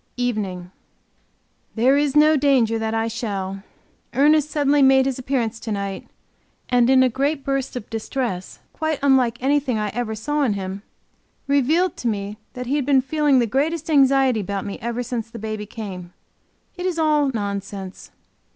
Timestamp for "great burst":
7.07-7.75